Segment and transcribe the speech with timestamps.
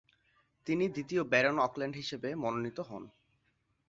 [0.67, 3.03] তিনি দ্বিতীয় baron Auckland হিসেবে মনোনীত হন।